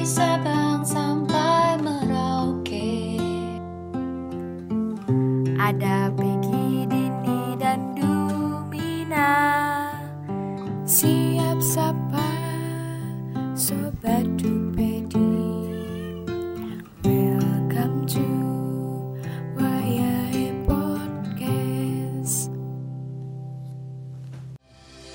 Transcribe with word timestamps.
dari 0.00 0.16
Sabang 0.16 0.80
sampai 0.80 1.76
Merauke. 1.84 3.20
Ada 5.60 6.08
Peggy, 6.16 6.88
Dini, 6.88 7.52
dan 7.60 7.92
Dumina 7.92 9.28
Siap 10.88 11.60
sapa 11.60 12.32
Sobat 13.52 14.24
Dupedi 14.40 15.68
Welcome 17.04 18.08
to 18.08 18.24
Wayai 19.60 20.48
Podcast 20.64 22.48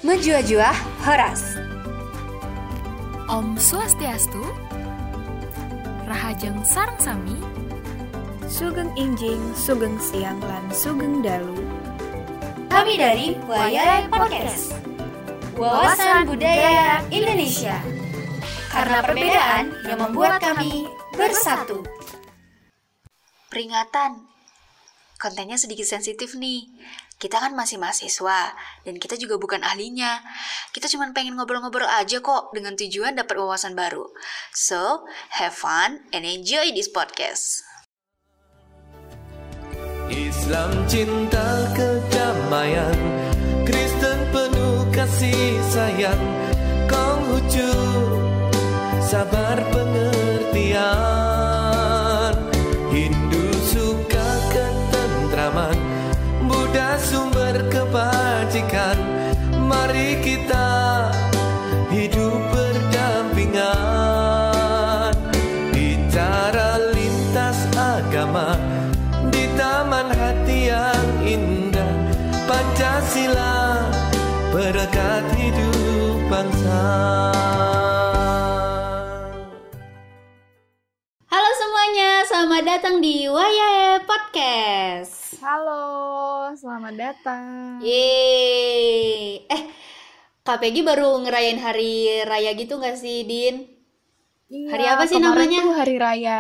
Menjua-jua 0.06 0.70
Horas. 1.02 1.58
Om 3.26 3.58
Swastiastu 3.58 4.65
Rahajeng 6.16 6.64
Sarang 6.64 6.96
Sami 6.96 7.36
Sugeng 8.48 8.88
Injing, 8.96 9.52
Sugeng 9.52 10.00
Siang, 10.00 10.40
lan 10.40 10.64
Sugeng 10.72 11.20
Dalu. 11.20 11.60
Kami 12.72 12.96
dari 12.96 13.36
Wayai 13.44 14.08
Podcast. 14.08 14.80
Wawasan 15.60 16.24
Budaya 16.24 17.04
Indonesia. 17.12 17.84
Karena 18.72 19.04
perbedaan 19.04 19.76
yang 19.84 20.00
membuat 20.08 20.40
kami 20.40 20.88
bersatu. 21.20 21.84
Peringatan. 23.52 24.24
Kontennya 25.20 25.60
sedikit 25.60 25.84
sensitif 25.84 26.32
nih. 26.40 26.64
Kita 27.16 27.40
kan 27.40 27.56
masih 27.56 27.80
mahasiswa 27.80 28.52
dan 28.84 28.96
kita 29.00 29.16
juga 29.16 29.40
bukan 29.40 29.64
ahlinya. 29.64 30.20
Kita 30.76 30.92
cuma 30.92 31.08
pengen 31.16 31.40
ngobrol-ngobrol 31.40 31.88
aja 31.88 32.20
kok 32.20 32.52
dengan 32.52 32.76
tujuan 32.76 33.16
dapat 33.16 33.40
wawasan 33.40 33.72
baru. 33.72 34.04
So, 34.52 35.08
have 35.40 35.56
fun 35.56 36.04
and 36.12 36.28
enjoy 36.28 36.76
this 36.76 36.92
podcast. 36.92 37.64
Islam 40.12 40.70
cinta 40.86 41.66
kedamaian 41.74 43.00
Kristen 43.66 44.20
penuh 44.30 44.86
kasih 44.94 45.58
sayang 45.74 46.24
Konghucu 46.86 47.74
sabar 49.02 49.58
pengertian 49.74 51.05
Mari 59.96 60.20
kita 60.28 60.68
hidup 61.88 62.52
berdampingan 62.52 65.16
Bicara 65.72 66.92
lintas 66.92 67.64
agama 67.80 68.60
di 69.32 69.48
taman 69.56 70.12
hati 70.12 70.68
yang 70.68 71.08
indah 71.24 72.12
Pancasila 72.44 73.88
berkat 74.52 75.24
hidup 75.40 76.28
bangsa 76.28 76.84
Halo 81.32 81.52
semuanya, 81.56 82.28
selamat 82.28 82.64
datang 82.68 83.00
di 83.00 83.32
Wayahe 83.32 84.04
Podcast. 84.04 85.40
Halo, 85.40 86.52
selamat 86.52 86.94
datang. 87.00 87.80
Yeay. 87.80 89.46
Eh, 89.46 89.75
Kak 90.46 90.62
Peggy 90.62 90.86
baru 90.86 91.18
ngerayain 91.26 91.58
hari 91.58 92.22
raya 92.22 92.54
gitu 92.54 92.78
gak 92.78 93.02
sih, 93.02 93.26
Din? 93.26 93.66
Iya, 94.46 94.70
Hari 94.70 94.86
apa 94.86 95.04
sih 95.10 95.18
kemarin 95.18 95.42
namanya? 95.42 95.60
tuh 95.60 95.74
hari 95.74 95.96
raya 95.98 96.38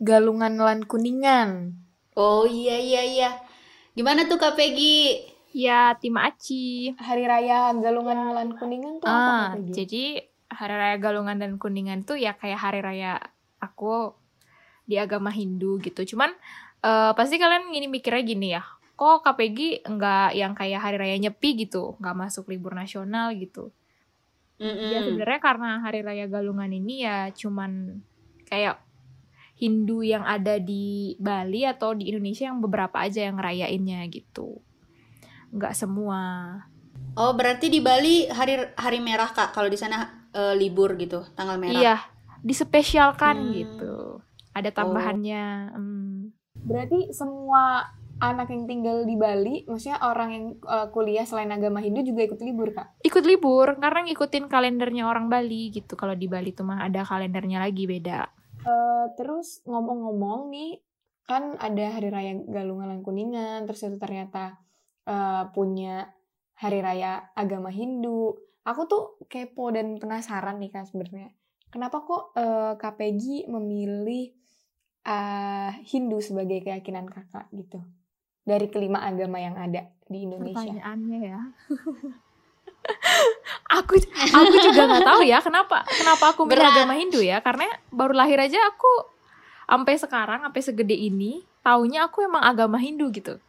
Galungan 0.00 0.56
lan 0.56 0.88
Kuningan. 0.88 1.76
Oh 2.16 2.48
iya 2.48 2.80
iya 2.80 3.02
iya. 3.04 3.30
Gimana 3.92 4.24
tuh 4.24 4.40
Kak 4.40 4.56
Peggy? 4.56 5.20
Ya, 5.52 5.92
tim 6.00 6.16
Aci. 6.16 6.96
Hari 6.96 7.28
raya 7.28 7.76
Galungan 7.76 8.32
lan 8.32 8.56
Kuningan 8.56 9.00
tuh 9.00 9.06
apa 9.06 9.12
Ah, 9.12 9.44
Kak 9.52 9.60
Peggy? 9.60 9.72
jadi 9.74 10.04
hari 10.48 10.74
raya 10.74 10.96
Galungan 10.96 11.36
dan 11.36 11.52
Kuningan 11.60 12.08
tuh 12.08 12.16
ya 12.16 12.32
kayak 12.32 12.56
hari 12.56 12.80
raya 12.80 13.20
aku 13.60 14.16
di 14.88 14.96
agama 14.96 15.28
Hindu 15.28 15.76
gitu. 15.84 16.08
Cuman 16.08 16.32
eh, 16.80 17.12
pasti 17.12 17.36
kalian 17.36 17.68
gini 17.68 17.84
mikirnya 17.84 18.24
gini 18.24 18.48
ya. 18.56 18.64
Kok 18.96 19.22
KPG 19.22 19.84
nggak 19.84 20.28
yang 20.32 20.56
kayak 20.56 20.80
hari 20.80 20.96
raya 20.96 21.16
Nyepi 21.20 21.68
gitu, 21.68 22.00
nggak 22.00 22.16
masuk 22.16 22.48
libur 22.48 22.72
nasional 22.72 23.30
gitu. 23.36 23.68
Mm-mm. 24.56 24.88
Ya 24.88 25.04
sebenarnya 25.04 25.40
karena 25.44 25.70
hari 25.84 26.00
raya 26.00 26.24
Galungan 26.24 26.72
ini 26.72 27.04
ya 27.04 27.28
cuman 27.28 28.00
kayak 28.48 28.80
Hindu 29.56 30.00
yang 30.04 30.24
ada 30.24 30.56
di 30.60 31.16
Bali 31.16 31.64
atau 31.64 31.92
di 31.92 32.08
Indonesia 32.08 32.48
yang 32.48 32.60
beberapa 32.60 33.00
aja 33.00 33.24
yang 33.24 33.36
ngerayainnya 33.36 34.04
gitu. 34.08 34.60
Nggak 35.52 35.76
semua. 35.76 36.20
Oh, 37.16 37.32
berarti 37.32 37.72
di 37.72 37.80
Bali 37.80 38.28
hari 38.28 38.60
hari 38.76 39.00
merah 39.00 39.32
Kak. 39.32 39.56
Kalau 39.56 39.68
di 39.68 39.76
sana 39.80 40.28
eh, 40.32 40.52
libur 40.56 40.96
gitu, 41.00 41.24
tanggal 41.32 41.56
merah. 41.56 41.76
Iya, 41.80 41.96
dispesialkan 42.44 43.36
Hmm. 43.40 43.52
gitu. 43.56 43.96
Ada 44.52 44.72
tambahannya. 44.72 45.44
hmm. 45.72 46.16
Berarti 46.64 47.12
semua 47.12 47.92
anak 48.16 48.48
yang 48.48 48.64
tinggal 48.64 49.04
di 49.04 49.16
Bali, 49.16 49.68
maksudnya 49.68 50.00
orang 50.00 50.28
yang 50.32 50.44
uh, 50.64 50.88
kuliah 50.88 51.28
selain 51.28 51.52
agama 51.52 51.84
Hindu 51.84 52.00
juga 52.00 52.24
ikut 52.24 52.40
libur, 52.40 52.72
Kak? 52.72 53.04
Ikut 53.04 53.24
libur 53.28 53.76
karena 53.76 54.08
ngikutin 54.08 54.48
kalendernya 54.48 55.04
orang 55.04 55.28
Bali 55.28 55.68
gitu. 55.68 55.94
Kalau 56.00 56.16
di 56.16 56.24
Bali 56.24 56.56
tuh 56.56 56.64
mah 56.64 56.88
ada 56.88 57.04
kalendernya 57.04 57.60
lagi 57.60 57.84
beda. 57.84 58.24
Eh, 58.66 59.06
terus 59.14 59.62
ngomong-ngomong 59.62 60.50
nih, 60.50 60.82
kan 61.28 61.54
ada 61.60 61.84
hari 61.92 62.10
raya 62.10 62.32
Galungan 62.50 62.98
Kuningan, 63.04 63.62
terus 63.68 63.86
itu 63.86 63.98
ternyata 64.00 64.58
eh, 65.06 65.44
punya 65.54 66.10
hari 66.58 66.82
raya 66.82 67.30
agama 67.38 67.70
Hindu. 67.70 68.34
Aku 68.66 68.90
tuh 68.90 69.22
kepo 69.30 69.70
dan 69.70 70.02
penasaran 70.02 70.58
nih 70.58 70.74
Kak 70.74 70.90
sebenarnya. 70.90 71.30
Kenapa 71.70 72.00
kok 72.02 72.32
Kak 72.80 72.96
Peggy 72.96 73.44
memilih 73.46 74.32
eh, 75.04 75.70
Hindu 75.86 76.18
sebagai 76.18 76.64
keyakinan 76.64 77.06
kakak 77.06 77.46
gitu? 77.54 77.84
Dari 78.46 78.70
kelima 78.70 79.02
agama 79.02 79.42
yang 79.42 79.58
ada 79.58 79.90
di 80.06 80.22
Indonesia. 80.22 80.62
Pertanyaannya 80.62 81.18
ya. 81.18 81.40
aku 83.82 83.98
aku 84.30 84.54
juga 84.62 84.86
nggak 84.86 85.02
tahu 85.02 85.20
ya 85.26 85.42
kenapa 85.42 85.82
kenapa 85.90 86.24
aku 86.30 86.46
milih 86.46 86.70
agama 86.70 86.94
Hindu 86.94 87.18
ya 87.18 87.42
karena 87.42 87.66
baru 87.90 88.14
lahir 88.14 88.38
aja 88.38 88.62
aku 88.62 89.10
sampai 89.66 89.98
sekarang 89.98 90.46
sampai 90.46 90.62
segede 90.62 90.94
ini 90.94 91.42
taunya 91.66 92.06
aku 92.06 92.22
emang 92.22 92.46
agama 92.46 92.78
Hindu 92.78 93.10
gitu 93.10 93.42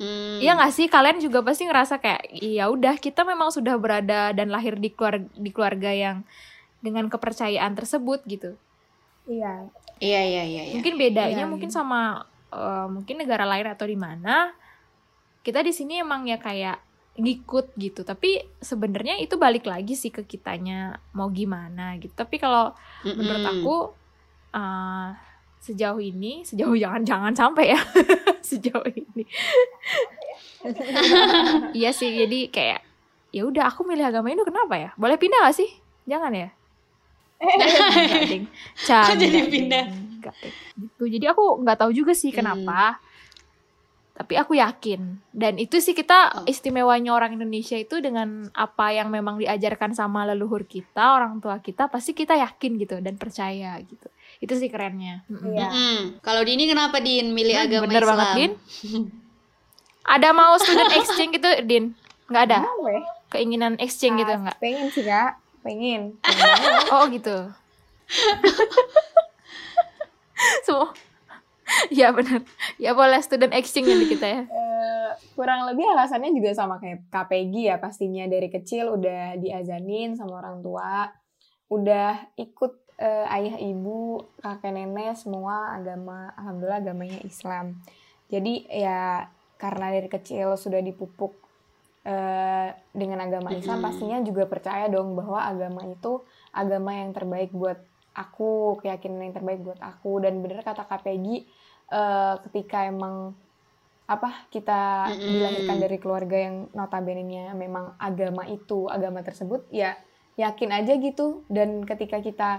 Hmm. 0.00 0.40
Iya 0.40 0.56
nggak 0.56 0.72
sih 0.72 0.88
kalian 0.88 1.20
juga 1.20 1.44
pasti 1.44 1.68
ngerasa 1.68 2.00
kayak 2.00 2.32
ya 2.40 2.72
udah 2.72 2.96
kita 2.96 3.20
memang 3.20 3.52
sudah 3.52 3.76
berada 3.76 4.32
dan 4.32 4.48
lahir 4.48 4.80
di 4.80 4.88
keluarga 4.88 5.28
di 5.36 5.52
keluarga 5.52 5.92
yang 5.92 6.24
dengan 6.80 7.12
kepercayaan 7.12 7.76
tersebut 7.76 8.24
gitu. 8.24 8.56
Iya. 9.30 9.52
Iya 10.02 10.20
iya 10.26 10.42
iya. 10.42 10.62
iya. 10.66 10.74
Mungkin 10.74 10.94
bedanya 10.98 11.44
Iya, 11.46 11.50
mungkin 11.50 11.70
iya. 11.70 11.76
sama 11.78 12.26
eh, 12.50 12.86
mungkin 12.90 13.22
negara 13.22 13.46
lain 13.46 13.70
atau 13.70 13.86
di 13.86 13.94
mana 13.94 14.50
kita 15.46 15.62
di 15.62 15.70
sini 15.70 16.02
emang 16.02 16.26
ya 16.26 16.42
kayak 16.42 16.82
ngikut 17.14 17.78
gitu. 17.78 18.02
Tapi 18.02 18.42
sebenarnya 18.58 19.22
itu 19.22 19.38
balik 19.38 19.70
lagi 19.70 19.94
sih 19.94 20.10
ke 20.10 20.26
kitanya 20.26 20.98
mau 21.14 21.30
gimana 21.30 21.94
gitu. 22.02 22.10
Tapi 22.10 22.42
kalau 22.42 22.74
menurut 23.06 23.44
Mm-mm. 23.46 23.54
aku 23.62 23.76
eh, 24.50 25.08
sejauh 25.60 26.00
ini 26.00 26.42
sejauh 26.42 26.74
jangan 26.82 27.04
jangan 27.04 27.32
sampai 27.36 27.76
ya 27.76 27.80
sejauh 28.48 28.88
ini 28.88 29.28
iya 31.78 31.92
sih 31.92 32.08
jadi 32.08 32.48
kayak 32.48 32.80
ya 33.30 33.46
udah 33.46 33.68
aku 33.70 33.84
milih 33.86 34.08
agama 34.08 34.32
Hindu 34.32 34.48
kenapa 34.48 34.74
ya 34.74 34.90
boleh 34.96 35.20
pindah 35.20 35.44
gak 35.46 35.54
sih 35.60 35.68
jangan 36.08 36.32
ya 36.34 36.48
Enggak, 37.40 38.22
ding. 38.28 38.44
Canda, 38.78 39.16
jadi 39.16 39.40
pindah? 39.44 39.84
Enggak, 39.88 40.34
ding. 40.38 40.54
gitu 40.76 41.04
jadi 41.08 41.26
aku 41.30 41.44
nggak 41.58 41.78
tahu 41.78 41.90
juga 41.90 42.12
sih 42.12 42.28
kenapa 42.30 43.00
tapi 44.12 44.36
aku 44.36 44.52
yakin 44.52 45.00
dan 45.30 45.56
itu 45.56 45.76
sih 45.76 45.92
kita 45.92 46.18
Oh. 46.34 46.44
istimewanya 46.44 47.10
orang 47.10 47.32
Indonesia 47.32 47.74
itu 47.74 47.98
dengan 47.98 48.28
apa 48.50 48.92
yang 48.92 49.08
memang 49.08 49.36
diajarkan 49.36 49.90
sama 49.90 50.24
leluhur 50.24 50.62
kita 50.62 51.16
orang 51.16 51.40
tua 51.40 51.56
kita 51.58 51.88
pasti 51.88 52.12
kita 52.12 52.36
yakin 52.38 52.76
gitu 52.76 52.96
dan 52.98 53.16
percaya 53.16 53.80
gitu 53.80 54.12
itu 54.38 54.52
sih 54.54 54.68
kerennya. 54.68 55.24
Iya. 55.26 55.68
Mm-mm. 55.68 56.00
Kalau 56.20 56.40
Dini 56.42 56.64
kenapa 56.64 56.96
Din 56.98 57.32
milih 57.32 57.52
Hmm, 57.54 57.64
agama 57.66 57.84
bener 57.86 58.02
Islam? 58.02 58.12
banget 58.14 58.28
Din 58.36 58.52
ada 60.02 60.28
mau 60.30 60.52
student 60.56 60.92
exchange 60.98 61.32
gitu 61.34 61.48
Din 61.62 61.84
nggak 62.26 62.42
ada 62.46 62.58
keinginan 63.28 63.74
exchange 63.76 64.20
gitu 64.20 64.30
Ah, 64.30 64.40
nggak 64.42 64.56
Pengen 64.58 64.88
sih, 64.90 65.00
Kak. 65.02 65.39
Pengen. 65.62 66.18
Oh 66.90 67.06
gitu. 67.06 67.46
Semua 70.66 70.90
ya 71.94 72.10
benar. 72.10 72.42
Ya 72.76 72.92
boleh 72.92 73.22
student 73.22 73.54
exchange 73.54 73.86
nanti 73.86 74.06
kita 74.10 74.26
ya. 74.26 74.42
Eh, 74.50 75.10
kurang 75.38 75.70
lebih 75.70 75.86
alasannya 75.86 76.34
juga 76.34 76.50
sama 76.50 76.82
kayak 76.82 77.06
KPG 77.08 77.54
ya 77.70 77.76
pastinya 77.78 78.26
dari 78.26 78.50
kecil 78.50 78.98
udah 78.98 79.38
diazanin 79.38 80.18
sama 80.18 80.42
orang 80.42 80.58
tua 80.60 81.06
udah 81.70 82.34
ikut 82.34 82.98
eh, 82.98 83.34
ayah 83.38 83.56
ibu 83.62 84.18
kakek 84.42 84.74
nenek 84.74 85.14
semua 85.14 85.78
agama 85.78 86.34
alhamdulillah 86.34 86.82
agamanya 86.82 87.22
Islam. 87.22 87.78
Jadi 88.30 88.66
ya 88.66 89.30
karena 89.60 89.94
dari 89.94 90.08
kecil 90.10 90.58
sudah 90.58 90.82
dipupuk 90.82 91.38
eh, 92.04 92.68
dengan 92.96 93.18
agama 93.20 93.52
Islam 93.52 93.84
pastinya 93.84 94.18
juga 94.24 94.48
percaya 94.48 94.88
dong 94.88 95.12
bahwa 95.16 95.40
agama 95.44 95.84
itu 95.84 96.24
agama 96.50 96.96
yang 96.96 97.12
terbaik 97.12 97.52
buat 97.52 97.78
aku 98.16 98.80
keyakinan 98.82 99.30
yang 99.30 99.34
terbaik 99.36 99.60
buat 99.60 99.80
aku. 99.80 100.24
Dan 100.24 100.40
bener 100.40 100.64
kata 100.64 100.88
Kak 100.88 101.04
Peggy 101.04 101.44
eh, 101.92 102.34
ketika 102.48 102.88
emang 102.88 103.36
apa 104.10 104.50
kita 104.50 105.06
dilahirkan 105.14 105.78
dari 105.78 105.96
keluarga 106.02 106.34
yang 106.34 106.66
notabene-nya 106.74 107.54
memang 107.54 107.94
agama 107.94 108.42
itu 108.50 108.90
agama 108.90 109.22
tersebut 109.22 109.70
ya 109.70 109.94
yakin 110.34 110.70
aja 110.72 110.96
gitu. 110.98 111.44
Dan 111.46 111.84
ketika 111.86 112.18
kita 112.18 112.50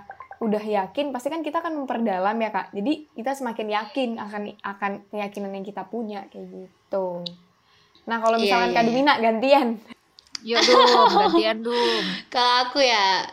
udah 0.42 0.64
yakin 0.64 1.14
pasti 1.14 1.30
kan 1.30 1.46
kita 1.46 1.62
akan 1.62 1.84
memperdalam 1.84 2.38
ya 2.40 2.50
kak. 2.50 2.74
Jadi 2.74 3.10
kita 3.14 3.36
semakin 3.36 3.68
yakin 3.68 4.10
akan 4.18 4.42
akan 4.64 4.92
keyakinan 5.12 5.52
yang 5.54 5.66
kita 5.66 5.84
punya 5.86 6.26
kayak 6.32 6.50
gitu 6.50 7.26
nah 8.10 8.18
kalau 8.18 8.38
Iya, 8.38 8.44
misalkan 8.44 8.70
iya, 8.70 8.76
Kak 8.76 8.84
iya. 8.84 8.90
Dumina 8.90 9.14
gantian 9.22 9.70
Yuk 10.42 10.62
dum, 10.66 11.10
gantian 11.22 11.58
dum. 11.62 12.04
Kalau 12.34 12.54
aku 12.70 12.82
ya, 12.82 13.26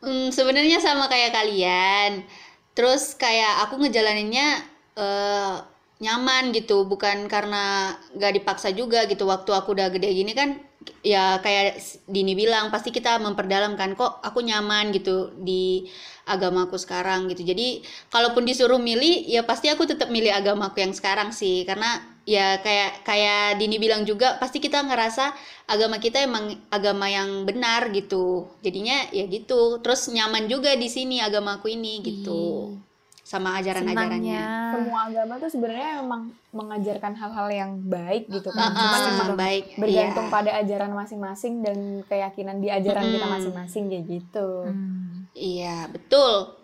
hmm, 0.00 0.32
sebenarnya 0.32 0.80
sama 0.80 1.06
kayak 1.06 1.36
kalian. 1.36 2.24
Terus 2.72 3.12
kayak 3.18 3.68
aku 3.68 3.76
ngejalaninnya 3.82 4.64
eh, 4.96 5.54
nyaman 5.98 6.54
gitu, 6.54 6.86
bukan 6.86 7.26
karena 7.26 7.92
gak 8.16 8.32
dipaksa 8.40 8.72
juga 8.72 9.04
gitu. 9.04 9.28
Waktu 9.28 9.50
aku 9.52 9.76
udah 9.76 9.92
gede 9.92 10.08
gini 10.14 10.32
kan, 10.32 10.56
ya 11.04 11.42
kayak 11.44 11.76
Dini 12.08 12.32
bilang 12.32 12.72
pasti 12.72 12.88
kita 12.88 13.20
memperdalam 13.20 13.76
kan. 13.76 13.92
Kok 13.92 14.24
aku 14.24 14.40
nyaman 14.40 14.94
gitu 14.96 15.36
di 15.36 15.84
agamaku 16.24 16.80
sekarang 16.80 17.28
gitu. 17.32 17.44
Jadi 17.44 17.84
kalaupun 18.08 18.48
disuruh 18.48 18.80
milih, 18.80 19.28
ya 19.28 19.44
pasti 19.44 19.68
aku 19.68 19.84
tetap 19.84 20.08
milih 20.08 20.32
agamaku 20.32 20.80
yang 20.86 20.94
sekarang 20.96 21.34
sih, 21.36 21.68
karena 21.68 22.00
ya 22.28 22.60
kayak 22.60 23.08
kayak 23.08 23.56
Dini 23.56 23.80
bilang 23.80 24.04
juga 24.04 24.36
pasti 24.36 24.60
kita 24.60 24.84
ngerasa 24.84 25.32
agama 25.64 25.96
kita 25.96 26.20
emang 26.20 26.52
agama 26.68 27.08
yang 27.08 27.48
benar 27.48 27.88
gitu 27.88 28.52
jadinya 28.60 29.08
ya 29.08 29.24
gitu 29.24 29.80
terus 29.80 30.12
nyaman 30.12 30.44
juga 30.44 30.76
di 30.76 30.92
sini 30.92 31.24
agamaku 31.24 31.72
ini 31.72 32.04
gitu 32.04 32.76
sama 33.24 33.60
ajaran-ajarannya 33.60 34.40
Senangnya. 34.40 34.72
semua 34.72 35.00
agama 35.04 35.32
tuh 35.36 35.48
sebenarnya 35.48 36.00
memang 36.00 36.22
mengajarkan 36.48 37.12
hal-hal 37.12 37.48
yang 37.48 37.70
baik 37.82 38.24
gitu 38.28 38.48
kan 38.48 38.72
cuman 38.72 38.98
ah, 38.98 39.08
memang 39.12 39.30
baik 39.36 39.64
bergantung 39.76 40.26
Iya. 40.28 40.32
pada 40.32 40.50
ajaran 40.56 40.92
masing-masing 40.92 41.54
dan 41.60 41.78
keyakinan 42.04 42.56
di 42.60 42.68
ajaran 42.68 43.04
kita 43.04 43.24
Mm-mm. 43.24 43.34
masing-masing 43.36 43.84
kayak 43.88 44.04
gitu 44.04 44.48
Hmm. 44.68 45.28
iya 45.32 45.88
betul 45.88 46.56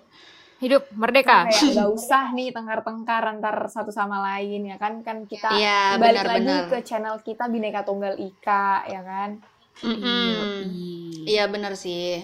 Hidup 0.64 0.88
merdeka. 0.92 1.44
kayak 1.44 1.60
nggak 1.76 1.90
usah 1.90 2.32
nih 2.32 2.48
tengkar-tengkar 2.50 3.22
antar 3.28 3.68
satu 3.68 3.90
sama 3.90 4.16
lain 4.24 4.64
ya 4.64 4.76
kan 4.76 4.98
kan 5.00 5.22
kita 5.24 5.52
Iya, 5.52 6.00
balik 6.00 6.22
lagi 6.22 6.40
benar-benar. 6.42 6.72
ke 6.72 6.78
channel 6.80 7.16
kita 7.20 7.44
Bineka 7.46 7.82
Tunggal 7.82 8.16
Ika 8.16 8.66
ya 8.86 9.00
kan 9.00 9.30
Mm-mm. 9.76 10.70
iya 11.24 11.44
benar 11.44 11.74
sih 11.74 12.22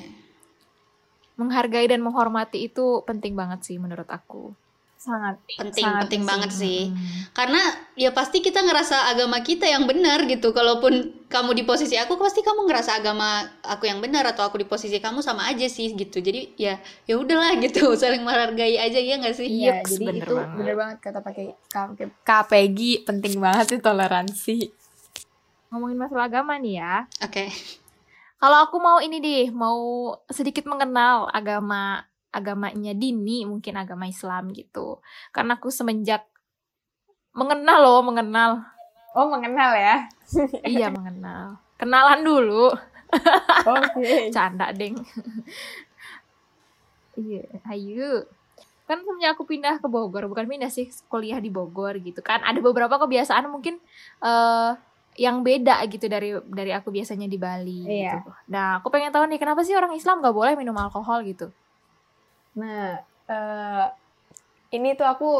Menghargai 1.34 1.84
dan 1.84 2.00
menghormati 2.00 2.64
itu 2.64 3.00
penting 3.02 3.32
banget 3.32 3.60
sih 3.62 3.76
menurut 3.76 4.04
aku. 4.06 4.52
Sangat 5.00 5.41
penting 5.50 5.81
Sangat 5.81 6.00
penting 6.05 6.23
banget 6.23 6.50
sih 6.52 6.93
Hmm. 6.93 7.32
karena 7.32 7.62
ya 7.94 8.11
pasti 8.11 8.38
kita 8.38 8.61
ngerasa 8.61 9.08
agama 9.08 9.41
kita 9.41 9.64
yang 9.64 9.85
benar 9.85 10.23
gitu 10.25 10.52
kalaupun 10.52 10.93
kamu 11.25 11.50
di 11.55 11.64
posisi 11.64 11.97
aku 11.97 12.14
pasti 12.14 12.41
kamu 12.41 12.69
ngerasa 12.69 13.00
agama 13.00 13.29
aku 13.62 13.88
yang 13.88 13.99
benar 13.99 14.29
atau 14.29 14.44
aku 14.44 14.56
di 14.56 14.69
posisi 14.69 15.00
kamu 15.00 15.19
sama 15.19 15.49
aja 15.49 15.64
sih 15.67 15.88
gitu 15.91 16.20
jadi 16.20 16.52
ya 16.55 16.75
ya 17.06 17.17
udahlah 17.17 17.56
gitu 17.56 17.81
saling 17.97 18.20
menghargai 18.20 18.76
aja 18.76 19.00
ya 19.00 19.17
nggak 19.17 19.32
sih 19.32 19.49
Iya, 19.49 19.81
Yuks, 19.81 19.91
jadi 19.91 20.05
bener 20.05 20.20
itu 20.23 20.35
banget. 20.37 20.56
bener 20.58 20.75
banget 20.76 20.97
kata 21.00 21.19
pakai 21.19 21.44
KPG 22.20 22.79
penting 23.03 23.35
banget 23.38 23.64
sih 23.69 23.81
toleransi. 23.81 24.56
Ngomongin 25.70 25.96
masalah 25.96 26.26
agama 26.26 26.58
nih 26.58 26.76
ya. 26.76 27.08
oke 27.20 27.44
Kalau 28.37 28.56
aku 28.58 28.76
mau 28.76 28.99
ini 28.99 29.17
deh, 29.17 29.49
mau 29.49 29.76
sedikit 30.26 30.64
mengenal 30.64 31.29
agama 31.31 32.08
agamanya 32.31 32.94
Dini, 32.94 33.43
mungkin 33.44 33.75
agama 33.77 34.06
Islam 34.06 34.55
gitu. 34.55 35.03
Karena 35.31 35.59
aku 35.59 35.69
semenjak 35.69 36.27
mengenal 37.31 37.79
loh, 37.82 38.00
mengenal. 38.03 38.62
Oh 39.15 39.27
mengenal 39.27 39.75
ya? 39.75 39.97
iya, 40.67 40.91
mengenal. 40.91 41.59
Kenalan 41.79 42.23
dulu. 42.23 42.71
Oke. 43.67 44.31
Canda, 44.35 44.71
Deng. 44.71 44.99
iya, 47.19 47.43
ayo. 47.69 48.25
Kan 48.87 49.06
semenjak 49.06 49.38
aku 49.38 49.47
pindah 49.47 49.79
ke 49.79 49.87
Bogor, 49.87 50.27
bukan 50.27 50.47
pindah 50.50 50.71
sih, 50.71 50.91
kuliah 51.06 51.38
di 51.38 51.50
Bogor 51.50 51.99
gitu 52.03 52.23
kan. 52.23 52.43
Ada 52.43 52.59
beberapa 52.59 52.99
kebiasaan 52.99 53.47
mungkin 53.50 53.79
eh 54.23 54.71
yang 55.19 55.43
beda 55.43 55.82
gitu 55.91 56.06
dari 56.06 56.32
dari 56.49 56.71
aku 56.73 56.88
biasanya 56.94 57.27
di 57.27 57.37
Bali 57.37 57.82
Iya. 57.85 58.23
gitu. 58.23 58.31
Nah, 58.49 58.79
aku 58.79 58.88
pengen 58.88 59.11
tahu 59.11 59.27
nih 59.27 59.37
kenapa 59.43 59.67
sih 59.67 59.75
orang 59.75 59.93
Islam 59.93 60.23
gak 60.23 60.32
boleh 60.32 60.55
minum 60.55 60.73
alkohol 60.79 61.27
gitu? 61.27 61.50
Nah, 62.56 62.99
eh, 63.26 63.87
ini 64.73 64.94
tuh 64.94 65.06
aku 65.06 65.31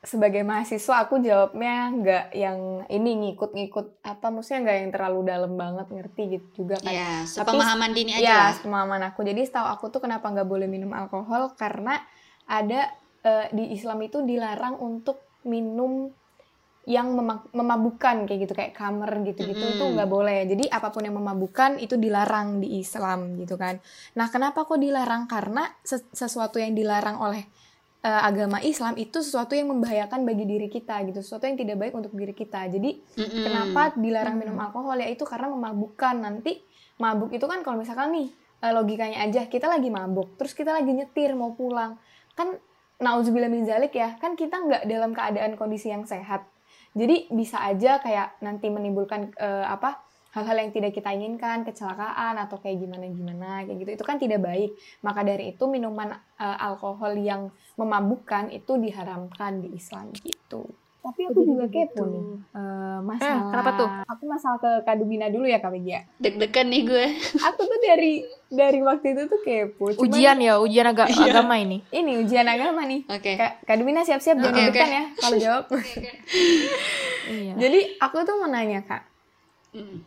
sebagai 0.00 0.40
mahasiswa 0.40 1.04
aku 1.04 1.20
jawabnya 1.20 1.92
nggak 1.92 2.24
yang 2.32 2.58
ini 2.88 3.10
ngikut-ngikut 3.20 4.00
apa 4.00 4.32
maksudnya 4.32 4.64
nggak 4.64 4.76
yang 4.80 4.90
terlalu 4.96 5.20
dalam 5.28 5.52
banget 5.60 5.92
ngerti 5.92 6.22
gitu 6.32 6.64
juga 6.64 6.80
kan. 6.80 6.88
ya 6.88 7.20
sepemahaman 7.28 7.92
dini 7.92 8.16
aja 8.16 8.24
Ya, 8.24 8.38
lah. 8.48 8.56
pemahaman 8.64 9.02
aku. 9.12 9.20
Jadi 9.28 9.44
setahu 9.44 9.68
aku 9.68 9.92
tuh 9.92 10.00
kenapa 10.00 10.32
nggak 10.32 10.48
boleh 10.48 10.64
minum 10.72 10.96
alkohol 10.96 11.52
karena 11.54 12.00
ada 12.48 12.88
eh, 13.20 13.46
di 13.52 13.76
Islam 13.76 14.00
itu 14.00 14.24
dilarang 14.24 14.80
untuk 14.80 15.20
minum 15.44 16.08
yang 16.90 17.14
mema- 17.14 17.46
memabukkan 17.54 18.26
kayak 18.26 18.38
gitu 18.42 18.52
kayak 18.58 18.74
kamar 18.74 19.22
gitu-gitu 19.22 19.62
Mm-mm. 19.62 19.74
itu 19.78 19.84
nggak 19.94 20.10
boleh. 20.10 20.42
Jadi 20.50 20.66
apa 20.66 20.90
pun 20.90 21.06
yang 21.06 21.14
memabukkan 21.14 21.78
itu 21.78 21.94
dilarang 21.94 22.58
di 22.58 22.82
Islam 22.82 23.38
gitu 23.38 23.54
kan. 23.54 23.78
Nah, 24.18 24.26
kenapa 24.26 24.66
kok 24.66 24.82
dilarang? 24.82 25.30
Karena 25.30 25.70
ses- 25.86 26.10
sesuatu 26.10 26.58
yang 26.58 26.74
dilarang 26.74 27.22
oleh 27.22 27.46
eh, 28.02 28.22
agama 28.26 28.58
Islam 28.58 28.98
itu 28.98 29.22
sesuatu 29.22 29.54
yang 29.54 29.70
membahayakan 29.70 30.26
bagi 30.26 30.42
diri 30.50 30.66
kita 30.66 30.98
gitu, 31.06 31.22
sesuatu 31.22 31.46
yang 31.46 31.54
tidak 31.54 31.78
baik 31.78 31.94
untuk 31.94 32.10
diri 32.18 32.34
kita. 32.34 32.66
Jadi 32.66 32.90
Mm-mm. 33.14 33.44
Kenapa 33.46 33.94
dilarang 33.94 34.34
minum 34.34 34.58
alkohol 34.58 34.98
ya 34.98 35.06
itu 35.06 35.22
karena 35.22 35.46
memabukkan. 35.54 36.18
Nanti 36.18 36.58
mabuk 36.98 37.30
itu 37.30 37.46
kan 37.46 37.62
kalau 37.62 37.78
misalkan 37.78 38.10
nih 38.10 38.28
eh, 38.66 38.72
logikanya 38.74 39.22
aja 39.22 39.46
kita 39.46 39.70
lagi 39.70 39.94
mabuk, 39.94 40.34
terus 40.34 40.58
kita 40.58 40.74
lagi 40.74 40.90
nyetir 40.90 41.38
mau 41.38 41.54
pulang. 41.54 41.94
Kan 42.34 42.58
nauzubillah 43.00 43.48
min 43.48 43.64
zalik 43.64 43.96
ya, 43.96 44.20
kan 44.20 44.36
kita 44.36 44.60
nggak 44.60 44.82
dalam 44.84 45.16
keadaan 45.16 45.56
kondisi 45.56 45.88
yang 45.88 46.04
sehat. 46.04 46.44
Jadi 46.94 47.30
bisa 47.30 47.62
aja 47.62 48.02
kayak 48.02 48.42
nanti 48.42 48.66
menimbulkan 48.66 49.30
eh, 49.38 49.66
apa 49.66 50.02
hal-hal 50.30 50.62
yang 50.62 50.70
tidak 50.70 50.94
kita 50.94 51.10
inginkan, 51.10 51.66
kecelakaan 51.66 52.38
atau 52.38 52.62
kayak 52.62 52.82
gimana-gimana 52.82 53.66
kayak 53.66 53.78
gitu. 53.82 53.90
Itu 53.98 54.04
kan 54.06 54.18
tidak 54.18 54.42
baik. 54.42 54.74
Maka 55.02 55.26
dari 55.26 55.54
itu 55.54 55.64
minuman 55.66 56.14
eh, 56.38 56.58
alkohol 56.66 57.18
yang 57.18 57.50
memabukkan 57.78 58.50
itu 58.54 58.78
diharamkan 58.78 59.62
di 59.62 59.74
Islam 59.74 60.14
gitu. 60.14 60.66
Tapi 61.00 61.20
aku 61.24 61.40
juga 61.42 61.64
kepo 61.66 62.04
nih. 62.04 62.22
Eh, 62.50 62.98
masalah 63.00 63.48
kenapa 63.48 63.70
tuh? 63.74 63.88
Aku 64.06 64.24
masalah 64.24 64.58
ke 64.58 64.84
Kadubina 64.84 65.26
dulu 65.26 65.44
ya 65.44 65.56
Kak 65.56 65.70
Begia. 65.70 66.04
deg-degan 66.16 66.66
nih 66.66 66.82
gue 66.82 67.06
Aku 67.40 67.60
tuh 67.62 67.80
dari 67.80 68.20
dari 68.46 68.80
waktu 68.80 69.06
itu 69.10 69.22
tuh 69.26 69.40
kepo. 69.40 69.84
Cuman 69.90 70.02
Ujian 70.02 70.36
ya, 70.38 70.56
ujian 70.56 70.86
aga- 70.86 71.08
Iya. 71.08 71.32
agama 71.32 71.56
ini. 71.56 71.80
Ini 71.88 72.12
ujian 72.18 72.44
agama 72.44 72.84
nih. 72.84 73.00
oke 73.06 73.30
Kak 73.34 73.52
Kadubina 73.64 74.00
siap-siap 74.00 74.36
jangan 74.36 74.50
Oke, 74.50 74.60
deg-degan 74.62 74.84
oke. 74.84 74.92
ya 74.92 75.04
kalau 75.16 75.36
jawab. 75.38 75.64
Iya. 77.30 77.54
Jadi 77.56 77.80
aku 77.96 78.16
tuh 78.20 78.34
mau 78.36 78.48
nanya 78.48 78.82
Kak. 78.82 79.02
Mm. 79.70 80.02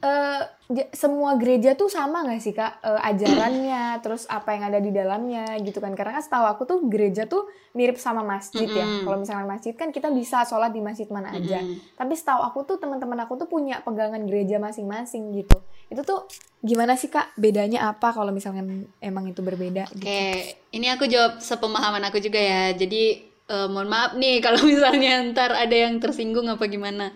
j- 0.67 0.91
semua 0.91 1.39
gereja 1.39 1.71
tuh 1.79 1.87
sama 1.87 2.27
nggak 2.27 2.41
sih 2.43 2.51
kak 2.51 2.83
Eh, 2.83 2.99
ajarannya 2.99 4.03
terus 4.03 4.27
apa 4.27 4.51
yang 4.51 4.67
ada 4.67 4.83
di 4.83 4.91
dalamnya 4.91 5.55
gitu 5.63 5.79
kan 5.79 5.95
karena 5.95 6.19
kan 6.19 6.23
setahu 6.23 6.45
aku 6.51 6.67
tuh 6.67 6.79
gereja 6.91 7.23
tuh 7.23 7.47
mirip 7.71 7.95
sama 7.95 8.27
masjid 8.27 8.67
ya 8.67 8.83
Mm-mm. 8.83 9.07
kalau 9.07 9.23
misalnya 9.23 9.47
masjid 9.47 9.71
kan 9.71 9.95
kita 9.95 10.11
bisa 10.11 10.43
sholat 10.43 10.75
di 10.75 10.83
masjid 10.83 11.07
mana 11.07 11.31
aja 11.31 11.63
Mm-mm. 11.63 11.79
tapi 11.95 12.13
setahu 12.19 12.43
aku 12.43 12.59
tuh 12.67 12.75
teman-teman 12.75 13.23
aku 13.23 13.39
tuh 13.39 13.47
punya 13.47 13.79
pegangan 13.87 14.19
gereja 14.27 14.59
masing-masing 14.59 15.31
gitu 15.31 15.55
itu 15.87 16.01
tuh 16.03 16.27
gimana 16.59 16.99
sih 16.99 17.07
kak 17.07 17.31
bedanya 17.39 17.87
apa 17.87 18.11
kalau 18.11 18.31
misalnya 18.31 18.63
emang 18.99 19.27
itu 19.27 19.43
berbeda 19.43 19.83
gitu? 19.95 20.07
Oke, 20.07 20.23
ini 20.71 20.87
aku 20.87 21.05
jawab 21.11 21.43
sepemahaman 21.43 22.07
aku 22.07 22.23
juga 22.23 22.39
ya. 22.39 22.71
Jadi 22.71 23.19
eh, 23.51 23.67
mohon 23.67 23.91
maaf 23.91 24.15
nih 24.15 24.39
kalau 24.39 24.63
misalnya 24.71 25.19
ntar 25.35 25.51
ada 25.51 25.75
yang 25.75 25.99
tersinggung 25.99 26.47
apa 26.47 26.63
gimana. 26.71 27.11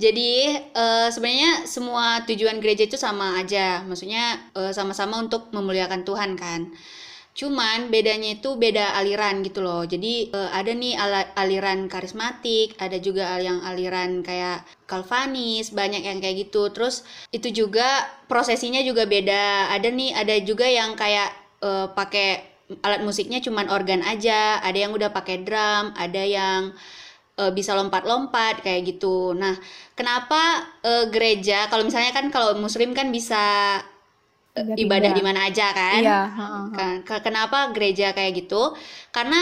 Jadi 0.00 0.30
eh, 0.56 1.08
sebenarnya 1.12 1.68
semua 1.68 2.24
tujuan 2.24 2.56
gereja 2.64 2.88
itu 2.88 2.96
sama 2.96 3.36
aja. 3.36 3.84
Maksudnya 3.84 4.40
eh, 4.56 4.72
sama-sama 4.72 5.20
untuk 5.20 5.52
memuliakan 5.52 6.02
Tuhan 6.08 6.40
kan. 6.40 6.72
Cuman 7.36 7.92
bedanya 7.94 8.36
itu 8.40 8.56
beda 8.56 8.96
aliran 8.96 9.44
gitu 9.44 9.60
loh. 9.60 9.84
Jadi 9.84 10.32
eh, 10.32 10.50
ada 10.56 10.72
nih 10.72 10.96
aliran 11.36 11.84
karismatik, 11.92 12.80
ada 12.80 12.96
juga 12.96 13.36
yang 13.38 13.60
aliran 13.60 14.24
kayak 14.24 14.64
Calvanis, 14.88 15.70
banyak 15.76 16.00
yang 16.00 16.18
kayak 16.24 16.48
gitu. 16.48 16.72
Terus 16.72 17.04
itu 17.30 17.52
juga 17.52 18.08
prosesinya 18.24 18.80
juga 18.80 19.04
beda. 19.04 19.68
Ada 19.76 19.88
nih, 19.92 20.10
ada 20.16 20.34
juga 20.40 20.64
yang 20.64 20.96
kayak 20.96 21.28
eh, 21.60 21.86
pakai 21.92 22.28
alat 22.86 23.02
musiknya 23.02 23.42
cuman 23.42 23.66
organ 23.68 24.00
aja, 24.06 24.62
ada 24.62 24.78
yang 24.78 24.94
udah 24.94 25.10
pakai 25.10 25.42
drum, 25.42 25.90
ada 25.98 26.22
yang 26.22 26.70
eh, 27.40 27.52
bisa 27.58 27.72
lompat-lompat 27.78 28.54
kayak 28.64 28.80
gitu. 28.90 29.32
Nah, 29.42 29.54
kenapa 29.98 30.40
eh, 30.88 31.04
gereja 31.14 31.54
kalau 31.70 31.82
misalnya 31.88 32.12
kan 32.18 32.26
kalau 32.34 32.50
muslim 32.64 32.90
kan 32.98 33.08
bisa 33.16 33.36
eh, 34.58 34.66
ibadah 34.84 35.10
di 35.14 35.22
mana 35.24 35.46
aja 35.48 35.70
kan? 35.74 36.02
Iya. 36.06 36.18
Kan- 36.74 37.02
ke- 37.06 37.22
kenapa 37.26 37.58
gereja 37.74 38.12
kayak 38.16 38.32
gitu? 38.46 38.74
Karena 39.14 39.40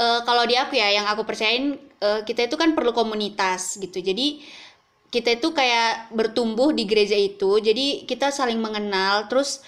eh, 0.00 0.20
kalau 0.26 0.44
di 0.50 0.54
aku 0.58 0.74
ya 0.78 0.88
yang 0.96 1.06
aku 1.10 1.22
percayain 1.28 1.76
eh, 2.00 2.20
kita 2.28 2.46
itu 2.48 2.56
kan 2.60 2.70
perlu 2.76 2.92
komunitas 2.96 3.78
gitu. 3.82 3.98
Jadi 4.00 4.42
kita 5.10 5.38
itu 5.38 5.48
kayak 5.54 6.14
bertumbuh 6.14 6.70
di 6.74 6.84
gereja 6.90 7.18
itu. 7.18 7.58
Jadi 7.62 8.06
kita 8.06 8.30
saling 8.30 8.58
mengenal 8.62 9.26
terus 9.30 9.62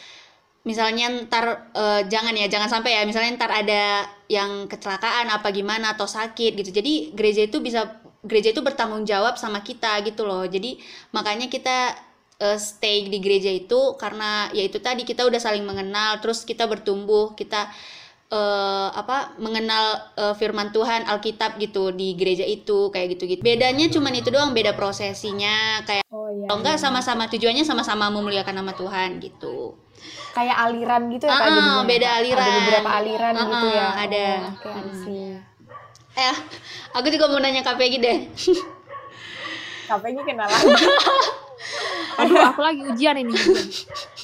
misalnya 0.63 1.11
ntar 1.27 1.75
eh, 1.75 2.03
jangan 2.07 2.35
ya 2.39 2.47
jangan 2.47 2.71
sampai 2.71 2.95
ya 2.99 3.03
misalnya 3.03 3.35
ntar 3.35 3.51
ada 3.51 4.07
yang 4.31 4.71
kecelakaan 4.71 5.27
apa 5.31 5.49
gimana 5.51 5.95
atau 5.99 6.07
sakit 6.07 6.55
gitu. 6.59 6.71
Jadi 6.71 7.13
gereja 7.15 7.43
itu 7.47 7.59
bisa 7.59 7.99
gereja 8.23 8.55
itu 8.55 8.63
bertanggung 8.63 9.03
jawab 9.03 9.35
sama 9.39 9.61
kita 9.67 9.99
gitu 10.07 10.23
loh. 10.23 10.47
Jadi 10.47 10.79
makanya 11.11 11.51
kita 11.51 11.99
eh, 12.39 12.59
stay 12.59 13.11
di 13.11 13.19
gereja 13.19 13.51
itu 13.51 13.99
karena 13.99 14.51
ya 14.55 14.63
itu 14.67 14.79
tadi 14.79 15.03
kita 15.03 15.27
udah 15.27 15.41
saling 15.43 15.67
mengenal 15.67 16.23
terus 16.23 16.47
kita 16.47 16.67
bertumbuh 16.71 17.35
kita 17.35 17.71
eh, 18.33 18.89
apa 18.91 19.37
mengenal 19.37 19.85
eh, 20.15 20.33
firman 20.33 20.73
Tuhan 20.73 21.05
Alkitab 21.05 21.57
gitu 21.57 21.93
di 21.93 22.17
gereja 22.17 22.43
itu 22.43 22.89
kayak 22.89 23.15
gitu 23.15 23.29
gitu 23.29 23.41
bedanya 23.41 23.87
cuman 23.87 24.13
itu 24.15 24.29
doang 24.29 24.51
beda 24.51 24.73
prosesinya 24.73 25.85
kayak 25.85 26.01
Oh 26.09 26.29
iya. 26.29 26.49
kalau 26.49 26.59
enggak 26.59 26.77
iya. 26.77 26.83
sama-sama 26.83 27.29
tujuannya 27.29 27.61
sama-sama 27.63 28.09
memuliakan 28.09 28.57
nama 28.57 28.73
Tuhan 28.73 29.21
gitu 29.21 29.77
kayak 30.33 30.57
aliran 30.59 31.03
gitu 31.09 31.25
ya 31.25 31.31
Kak, 31.31 31.45
Ah, 31.45 31.53
jadinya, 31.53 31.85
beda 31.85 32.09
Kak? 32.09 32.19
aliran. 32.19 32.41
Ada 32.43 32.59
beberapa 32.59 32.91
aliran 32.91 33.33
Ah, 33.33 33.45
gitu 33.45 33.67
ya. 33.69 33.89
ada. 33.95 34.27
Oh, 34.27 34.51
Oke, 34.51 34.69
I 34.69 34.81
Hmm. 34.83 35.35
eh 36.13 36.37
aku 36.91 37.07
juga 37.09 37.25
mau 37.27 37.37
nanya 37.37 37.61
Kak 37.61 37.77
Peggy 37.77 37.97
deh 37.97 38.19
Kapenya 39.89 40.23
kenalan. 40.23 40.57
Aduh, 42.23 42.39
aku 42.43 42.61
lagi 42.61 42.81
ujian 42.83 43.17
ini. 43.19 43.33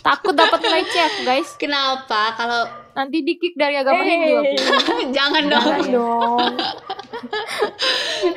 Takut 0.01 0.33
dapat 0.33 0.59
nilai 0.61 0.85
C 0.87 0.97
aku, 0.99 1.21
guys. 1.23 1.55
kenapa 1.57 2.35
kalau 2.35 2.63
Nanti 2.99 3.23
di-kick 3.23 3.55
dari 3.55 3.79
agama 3.79 4.03
Hindu 4.03 4.43
aku. 4.43 4.55
jangan 5.17 5.45
dong 5.47 5.63
Jangan 5.63 5.87
dong. 5.95 6.39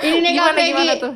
ini 0.06 0.18
nih 0.22 0.32
Kak 0.38 0.54
Gimana 0.54 0.54
Peggy 0.54 0.70
gimana 0.70 0.94
tuh? 1.02 1.14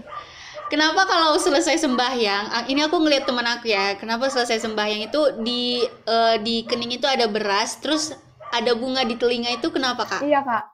Kenapa 0.65 1.05
kalau 1.05 1.37
selesai 1.37 1.77
sembahyang, 1.77 2.49
ah, 2.49 2.65
ini 2.65 2.81
aku 2.81 2.97
ngeliat 2.97 3.29
teman 3.29 3.45
aku 3.45 3.69
ya, 3.69 4.01
kenapa 4.01 4.33
selesai 4.33 4.65
sembahyang 4.65 5.05
itu 5.05 5.21
di 5.45 5.85
eh, 5.85 6.35
di 6.41 6.65
kening 6.65 6.97
itu 6.97 7.05
ada 7.05 7.29
beras, 7.29 7.77
terus 7.77 8.17
ada 8.49 8.73
bunga 8.73 9.05
di 9.05 9.13
telinga 9.13 9.53
itu 9.53 9.69
kenapa 9.69 10.09
kak? 10.09 10.25
Iya, 10.25 10.41
Kak. 10.41 10.65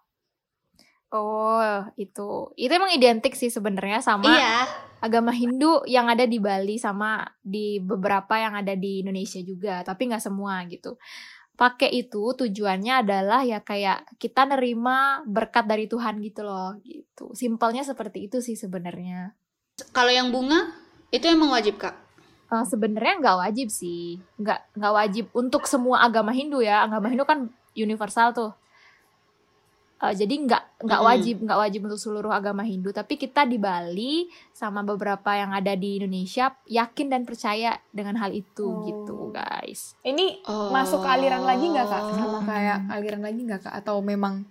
Oh, 1.12 1.84
itu. 2.00 2.56
Itu 2.56 2.72
emang 2.72 2.96
identik 2.96 3.36
sih 3.36 3.52
sebenarnya 3.52 4.00
sama 4.00 4.32
Iya, 4.32 4.64
agama 5.04 5.36
Hindu 5.36 5.84
yang 5.84 6.08
ada 6.08 6.24
di 6.24 6.40
Bali 6.40 6.80
sama 6.80 7.28
di 7.44 7.84
beberapa 7.84 8.40
yang 8.40 8.56
ada 8.56 8.80
di 8.80 9.04
Indonesia 9.04 9.44
juga, 9.44 9.84
tapi 9.84 10.08
nggak 10.08 10.24
semua 10.24 10.64
gitu. 10.72 10.96
Pakai 11.62 11.94
itu 11.94 12.34
tujuannya 12.34 13.06
adalah 13.06 13.46
ya 13.46 13.62
kayak 13.62 14.18
kita 14.18 14.50
nerima 14.50 15.22
berkat 15.30 15.70
dari 15.70 15.86
Tuhan 15.86 16.18
gitu 16.26 16.42
loh, 16.42 16.74
gitu. 16.82 17.38
Simpelnya 17.38 17.86
seperti 17.86 18.26
itu 18.26 18.42
sih 18.42 18.58
sebenarnya. 18.58 19.38
kalau 19.94 20.10
yang 20.10 20.34
bunga 20.34 20.74
itu 21.14 21.26
emang 21.30 21.54
wajib 21.54 21.78
kak. 21.78 21.94
Eh, 22.52 22.66
sebenarnya 22.66 23.14
nggak 23.22 23.38
wajib 23.46 23.68
sih, 23.70 24.18
nggak 24.42 24.74
nggak 24.74 24.94
wajib 24.94 25.26
untuk 25.38 25.70
semua 25.70 26.02
agama 26.02 26.34
Hindu 26.34 26.66
ya. 26.66 26.82
Agama 26.82 27.14
Hindu 27.14 27.30
kan 27.30 27.54
universal 27.78 28.34
tuh. 28.34 28.52
Eh, 30.02 30.18
jadi 30.18 30.34
nggak 30.34 30.82
nggak 30.82 31.02
wajib 31.04 31.36
nggak 31.42 31.60
wajib 31.60 31.82
untuk 31.86 31.96
seluruh 31.96 32.30
agama 32.30 32.62
Hindu. 32.62 32.90
Tapi 32.90 33.16
kita 33.16 33.46
di 33.46 33.56
Bali 33.56 34.26
sama 34.52 34.82
beberapa 34.82 35.30
yang 35.32 35.54
ada 35.54 35.74
di 35.74 36.02
Indonesia 36.02 36.50
yakin 36.66 37.08
dan 37.08 37.22
percaya 37.22 37.78
dengan 37.88 38.18
hal 38.18 38.32
itu 38.32 38.66
Oh. 38.66 38.82
gitu 38.82 39.16
guys. 39.30 39.94
Ini 40.02 40.42
Oh. 40.44 40.74
masuk 40.74 41.00
ke 41.00 41.10
aliran 41.12 41.44
lagi 41.44 41.70
nggak, 41.70 41.86
Kak? 41.86 42.02
Sama 42.12 42.42
kayak 42.42 42.78
aliran 42.90 43.22
lagi 43.22 43.40
nggak, 43.44 43.62
Kak? 43.62 43.74
Atau 43.76 44.02
memang 44.02 44.42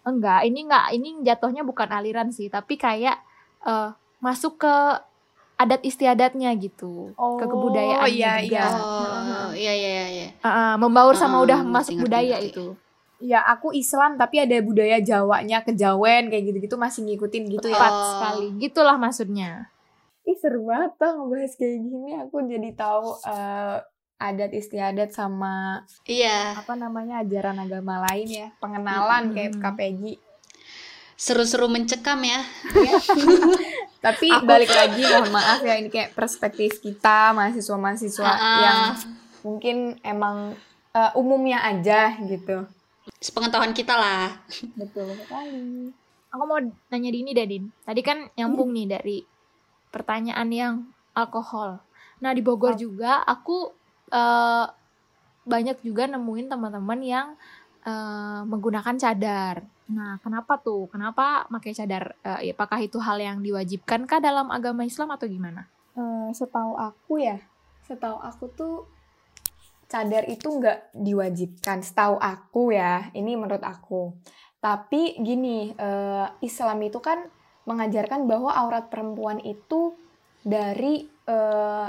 Enggak, 0.00 0.40
ini 0.42 0.64
nggak 0.64 0.86
ini 0.94 1.08
jatuhnya 1.22 1.60
bukan 1.62 1.88
aliran 1.88 2.28
sih, 2.28 2.48
tapi 2.48 2.76
kayak 2.76 3.16
eh, 3.60 3.88
masuk 4.18 4.56
ke 4.56 4.74
adat 5.54 5.82
istiadatnya 5.82 6.54
gitu, 6.54 7.12
ke 7.12 7.44
kebudayaan 7.44 7.98
Oh, 7.98 8.08
iya, 8.08 8.38
juga. 8.38 8.56
iya. 8.56 8.66
Oh, 8.70 9.50
iya 9.52 9.72
iya 9.74 10.04
iya. 10.06 10.28
eh, 10.38 10.74
membaur 10.76 11.12
sama 11.12 11.40
Ah, 11.40 11.44
udah 11.44 11.60
masuk 11.62 11.92
ngerti, 11.94 12.04
budaya 12.04 12.36
ngerti. 12.36 12.50
itu. 12.52 12.66
Ya 13.18 13.42
aku 13.42 13.70
Islam 13.70 14.14
tapi 14.14 14.38
ada 14.38 14.54
budaya 14.58 14.98
Jawanya, 14.98 15.60
kejawen 15.60 16.26
kayak 16.26 16.44
gitu-gitu 16.46 16.74
masih 16.74 17.02
ngikutin 17.04 17.44
gitu 17.50 17.66
ya. 17.66 17.74
Tepat 17.74 17.90
Oh. 17.90 18.04
sekali, 18.12 18.46
gitulah 18.58 18.96
maksudnya. 18.96 19.70
Ih 20.22 20.34
seru 20.34 20.64
banget 20.64 20.92
tuh 20.94 21.12
ngebahas 21.14 21.52
kayak 21.54 21.78
gini. 21.80 22.10
Aku 22.20 22.36
jadi 22.42 22.70
tahu 22.72 23.06
eh, 23.24 23.76
adat 24.18 24.50
istiadat 24.50 25.10
sama 25.10 25.86
Iya, 26.04 26.58
apa 26.58 26.74
namanya 26.74 27.22
ajaran 27.22 27.54
agama 27.56 28.02
lain 28.04 28.28
ya, 28.28 28.48
pengenalan 28.56 29.30
kayak 29.30 29.54
Mm-mm. 29.54 29.64
KPG. 29.64 30.02
seru-seru 31.14 31.66
mencekam 31.66 32.22
ya. 32.22 32.46
Tapi 33.98 34.30
Aku- 34.30 34.46
balik 34.46 34.70
lagi 34.70 35.02
mohon 35.02 35.32
maaf 35.32 35.58
ya 35.60 35.74
ini 35.74 35.88
kayak 35.88 36.14
perspektif 36.14 36.78
kita 36.78 37.34
mahasiswa-mahasiswa 37.34 38.22
Ah, 38.22 38.38
ah. 38.38 38.60
yang 38.60 38.80
mungkin 39.42 39.76
emang 40.00 40.54
eh, 40.90 41.10
umumnya 41.14 41.58
aja 41.60 42.14
gitu. 42.20 42.70
Sepengetahuan 43.16 43.72
kita 43.72 43.96
lah. 43.96 44.36
Betul 44.76 45.16
sekali. 45.16 45.90
Aku 46.28 46.44
mau 46.44 46.60
nanya 46.60 47.10
di 47.10 47.24
ini 47.24 47.32
deh, 47.32 47.48
Din. 47.48 47.64
Tadi 47.82 48.00
kan 48.04 48.28
nyambung 48.36 48.70
nih 48.76 48.86
dari 48.86 49.18
pertanyaan 49.88 50.48
yang 50.52 50.74
alkohol. 51.16 51.80
Nah, 52.20 52.36
di 52.36 52.44
Bogor 52.44 52.76
juga 52.76 53.24
aku 53.24 53.72
eh, 54.12 54.66
banyak 55.48 55.80
juga 55.80 56.04
nemuin 56.04 56.52
teman-teman 56.52 57.00
yang 57.00 57.26
eh, 57.88 58.40
menggunakan 58.44 58.96
cadar. 59.00 59.64
Nah, 59.88 60.20
kenapa 60.20 60.60
tuh? 60.60 60.84
Kenapa 60.92 61.48
pakai 61.48 61.72
cadar? 61.72 62.12
Eh, 62.20 62.50
ya, 62.50 62.52
apakah 62.52 62.78
itu 62.84 63.00
hal 63.00 63.16
yang 63.16 63.40
diwajibkan 63.40 64.04
kah 64.04 64.20
dalam 64.20 64.52
agama 64.52 64.84
Islam 64.84 65.08
atau 65.16 65.24
gimana? 65.24 65.64
Eh, 65.96 66.30
setahu 66.36 66.76
aku 66.76 67.24
ya, 67.24 67.40
setahu 67.88 68.20
aku 68.20 68.44
tuh 68.52 68.74
cadar 69.88 70.28
itu 70.28 70.46
nggak 70.46 70.92
diwajibkan. 70.92 71.80
Setahu 71.80 72.20
aku 72.20 72.76
ya, 72.76 73.08
ini 73.16 73.34
menurut 73.34 73.64
aku. 73.64 74.12
Tapi 74.60 75.16
gini, 75.24 75.72
eh, 75.72 76.26
Islam 76.44 76.78
itu 76.84 77.00
kan 77.00 77.24
mengajarkan 77.64 78.28
bahwa 78.28 78.52
aurat 78.52 78.92
perempuan 78.92 79.40
itu 79.40 79.96
dari 80.44 81.08
eh, 81.28 81.88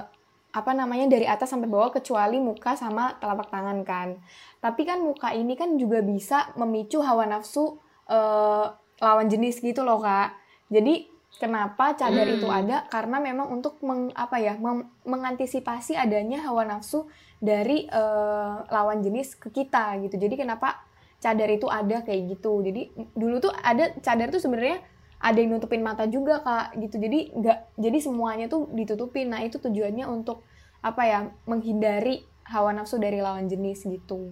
apa 0.49 0.71
namanya 0.73 1.05
dari 1.05 1.29
atas 1.29 1.53
sampai 1.53 1.69
bawah 1.69 1.93
kecuali 1.93 2.41
muka 2.41 2.73
sama 2.73 3.19
telapak 3.21 3.51
tangan 3.53 3.79
kan. 3.85 4.17
Tapi 4.63 4.81
kan 4.87 4.99
muka 5.03 5.31
ini 5.35 5.53
kan 5.53 5.77
juga 5.77 6.01
bisa 6.01 6.51
memicu 6.57 7.03
hawa 7.03 7.27
nafsu 7.29 7.77
eh, 8.09 8.65
lawan 8.99 9.27
jenis 9.27 9.59
gitu 9.59 9.83
loh 9.83 9.99
kak. 10.01 10.35
Jadi 10.71 11.18
kenapa 11.37 11.93
cadar 11.93 12.25
Hmm. 12.25 12.35
itu 12.41 12.47
ada? 12.49 12.89
Karena 12.89 13.21
memang 13.21 13.53
untuk 13.53 13.77
meng, 13.85 14.09
apa 14.17 14.41
ya 14.41 14.57
mem- 14.57 14.89
mengantisipasi 15.05 15.93
adanya 15.93 16.41
hawa 16.41 16.65
nafsu 16.65 17.05
dari 17.37 17.85
eh, 17.85 18.55
lawan 18.67 19.05
jenis 19.05 19.37
ke 19.37 19.53
kita 19.53 20.01
gitu. 20.01 20.17
Jadi 20.17 20.35
kenapa 20.35 20.81
cadar 21.19 21.51
itu 21.51 21.67
ada 21.69 22.01
kayak 22.01 22.39
gitu. 22.39 22.63
Jadi 22.63 22.89
dulu 23.13 23.43
tuh 23.43 23.53
ada 23.53 23.93
cadar 23.99 24.31
tuh 24.31 24.41
sebenarnya 24.41 24.79
ada 25.19 25.35
yang 25.35 25.59
nutupin 25.59 25.83
mata 25.83 26.07
juga 26.07 26.39
kak 26.41 26.79
gitu. 26.79 26.95
Jadi 26.95 27.35
nggak 27.35 27.75
jadi 27.75 27.97
semuanya 27.99 28.45
tuh 28.47 28.71
ditutupin. 28.71 29.29
Nah 29.29 29.43
itu 29.43 29.59
tujuannya 29.59 30.07
untuk 30.07 30.41
apa 30.79 31.03
ya 31.03 31.19
menghindari 31.43 32.23
hawa 32.47 32.71
nafsu 32.71 32.95
dari 32.97 33.19
lawan 33.19 33.51
jenis 33.51 33.83
gitu. 33.83 34.31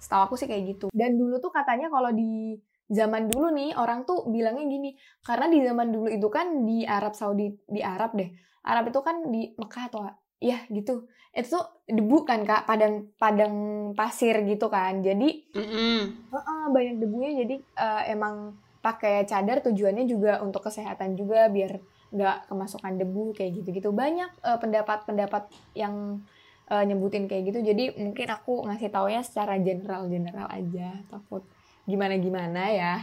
Setahu 0.00 0.32
aku 0.32 0.34
sih 0.40 0.48
kayak 0.48 0.64
gitu. 0.76 0.86
Dan 0.92 1.20
dulu 1.20 1.36
tuh 1.36 1.52
katanya 1.52 1.92
kalau 1.92 2.12
di 2.12 2.56
zaman 2.86 3.26
dulu 3.26 3.50
nih 3.50 3.74
orang 3.74 4.06
tuh 4.06 4.30
bilangnya 4.30 4.66
gini 4.66 4.90
karena 5.26 5.50
di 5.50 5.58
zaman 5.62 5.88
dulu 5.90 6.08
itu 6.10 6.28
kan 6.30 6.62
di 6.62 6.86
Arab 6.86 7.18
Saudi 7.18 7.50
di 7.66 7.82
Arab 7.82 8.14
deh 8.14 8.30
Arab 8.66 8.90
itu 8.90 9.00
kan 9.00 9.16
di 9.30 9.54
Mekah 9.54 9.84
atau 9.88 10.02
ya 10.42 10.58
gitu. 10.68 11.06
Itu 11.30 11.46
tuh 11.54 11.64
debu 11.86 12.26
kan 12.26 12.42
kak 12.42 12.66
padang 12.66 13.14
padang 13.16 13.54
pasir 13.94 14.42
gitu 14.42 14.66
kan. 14.66 15.00
Jadi 15.00 15.54
Mm-mm. 15.54 16.00
Heeh, 16.26 16.62
banyak 16.74 16.96
debunya 16.98 17.30
jadi 17.46 17.56
eh, 17.62 18.02
emang 18.12 18.58
pakai 18.82 19.24
cadar 19.26 19.62
tujuannya 19.62 20.04
juga 20.10 20.42
untuk 20.42 20.66
kesehatan 20.66 21.14
juga 21.14 21.46
biar 21.46 21.78
nggak 22.10 22.50
kemasukan 22.50 22.92
debu 22.98 23.32
kayak 23.38 23.62
gitu-gitu. 23.62 23.94
Banyak 23.94 24.30
eh, 24.42 24.58
pendapat-pendapat 24.58 25.46
yang 25.78 26.26
eh, 26.66 26.82
nyebutin 26.82 27.30
kayak 27.30 27.54
gitu. 27.54 27.62
Jadi 27.62 27.94
mungkin 28.02 28.28
aku 28.34 28.66
ngasih 28.66 28.90
taunya 28.90 29.22
secara 29.22 29.62
general 29.62 30.10
general 30.10 30.50
aja 30.50 31.06
takut 31.06 31.46
gimana 31.86 32.14
gimana 32.18 32.62
ya 32.68 32.94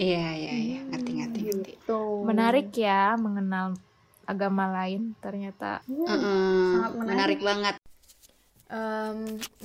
Iya 0.00 0.34
iya 0.34 0.54
iya, 0.56 0.80
ngerti 0.88 1.10
ngerti 1.14 1.38
ngerti. 1.46 1.72
Tuh. 1.86 2.26
Menarik 2.26 2.74
ya 2.74 3.14
mengenal 3.14 3.76
agama 4.26 4.66
lain 4.66 5.14
ternyata. 5.22 5.78
Hmm. 5.86 6.08
Mm-mm. 6.08 6.58
Sangat 6.74 6.92
menarik. 6.96 7.06
Menarik 7.06 7.40
banget. 7.44 7.74
Em, 8.72 9.18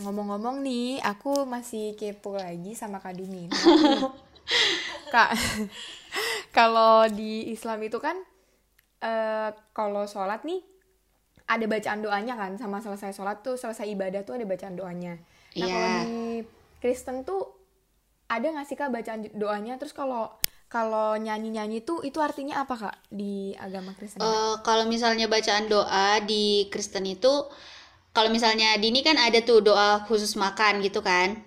ngomong-ngomong 0.04 0.62
nih, 0.62 1.00
aku 1.00 1.48
masih 1.48 1.96
kepo 1.96 2.36
lagi 2.36 2.76
sama 2.76 3.00
Kak 3.00 3.16
Dumi. 3.18 3.48
Kak, 5.16 5.32
kalau 6.52 7.08
di 7.08 7.48
Islam 7.50 7.82
itu 7.82 7.98
kan, 7.98 8.20
eh, 9.00 9.50
kalau 9.72 10.06
sholat 10.06 10.44
nih, 10.44 10.60
ada 11.48 11.66
bacaan 11.66 12.04
doanya 12.04 12.36
kan, 12.36 12.60
sama 12.60 12.84
selesai 12.84 13.16
sholat 13.16 13.40
tuh, 13.40 13.56
selesai 13.56 13.88
ibadah 13.88 14.28
tuh 14.28 14.36
ada 14.36 14.44
bacaan 14.44 14.76
doanya. 14.76 15.16
Nah, 15.56 15.66
kalau 15.66 15.88
Iya. 15.88 16.04
di 16.04 16.22
Kristen 16.84 17.24
tuh, 17.24 17.57
ada 18.28 18.46
nggak 18.52 18.68
sih 18.68 18.78
Kak 18.78 18.92
bacaan 18.92 19.28
doanya? 19.36 19.80
Terus 19.80 19.96
kalau 19.96 20.32
kalau 20.68 21.16
nyanyi-nyanyi 21.16 21.80
tuh, 21.80 22.04
itu 22.04 22.20
artinya 22.20 22.60
apa 22.60 22.76
Kak 22.76 22.96
di 23.08 23.56
agama 23.56 23.96
Kristen? 23.96 24.20
Eh, 24.20 24.56
kalau 24.68 24.84
misalnya 24.84 25.32
bacaan 25.32 25.72
doa 25.72 26.20
di 26.28 26.68
Kristen 26.68 27.08
itu, 27.08 27.48
kalau 28.12 28.28
misalnya 28.28 28.76
di 28.76 28.92
ini 28.92 29.00
kan 29.00 29.16
ada 29.16 29.40
tuh 29.40 29.64
doa 29.64 30.04
khusus 30.04 30.36
makan 30.36 30.84
gitu 30.84 31.00
kan. 31.00 31.40